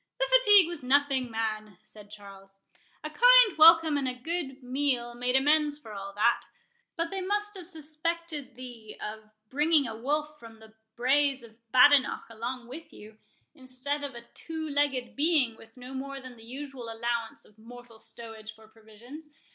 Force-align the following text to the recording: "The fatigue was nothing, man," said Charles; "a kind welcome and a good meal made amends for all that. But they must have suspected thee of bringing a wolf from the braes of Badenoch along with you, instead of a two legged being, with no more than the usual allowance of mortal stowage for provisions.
"The 0.17 0.25
fatigue 0.35 0.67
was 0.67 0.83
nothing, 0.83 1.29
man," 1.29 1.77
said 1.83 2.09
Charles; 2.09 2.57
"a 3.03 3.11
kind 3.11 3.55
welcome 3.55 3.97
and 3.97 4.07
a 4.07 4.15
good 4.15 4.63
meal 4.63 5.13
made 5.13 5.35
amends 5.35 5.77
for 5.77 5.93
all 5.93 6.11
that. 6.15 6.41
But 6.95 7.11
they 7.11 7.21
must 7.21 7.55
have 7.55 7.67
suspected 7.67 8.55
thee 8.55 8.97
of 8.99 9.29
bringing 9.51 9.85
a 9.87 9.95
wolf 9.95 10.39
from 10.39 10.57
the 10.57 10.73
braes 10.95 11.43
of 11.43 11.71
Badenoch 11.71 12.25
along 12.31 12.67
with 12.67 12.91
you, 12.91 13.19
instead 13.53 14.03
of 14.03 14.15
a 14.15 14.25
two 14.33 14.67
legged 14.67 15.15
being, 15.15 15.55
with 15.55 15.77
no 15.77 15.93
more 15.93 16.19
than 16.19 16.35
the 16.35 16.43
usual 16.43 16.91
allowance 16.91 17.45
of 17.45 17.59
mortal 17.59 17.99
stowage 17.99 18.55
for 18.55 18.67
provisions. 18.67 19.29